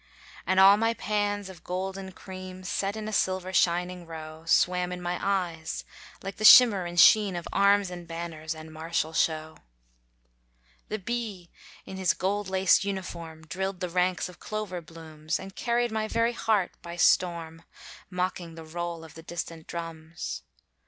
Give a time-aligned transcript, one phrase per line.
[0.47, 4.99] And all my pans of golden cream, Set in a silver shining row, Swam in
[4.99, 5.85] my eyes
[6.23, 9.57] like the shimmer and sheen Of arms and banners, and martial show.
[10.87, 11.51] The bee
[11.85, 16.33] in his gold laced uniform, Drilled the ranks of clover blooms, And carried my very
[16.33, 17.61] heart by storm,
[18.09, 20.41] Mocking the roll of the distant drums.